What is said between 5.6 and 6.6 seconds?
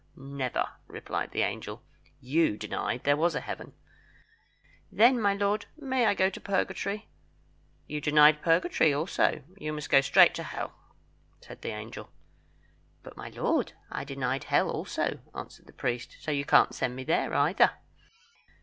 may I go to